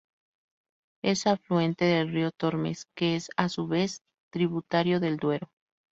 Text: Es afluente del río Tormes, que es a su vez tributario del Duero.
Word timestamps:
Es 1.03 1.27
afluente 1.27 1.85
del 1.85 2.11
río 2.11 2.31
Tormes, 2.31 2.87
que 2.95 3.15
es 3.15 3.29
a 3.37 3.49
su 3.49 3.67
vez 3.67 4.01
tributario 4.31 4.99
del 4.99 5.17
Duero. 5.17 5.51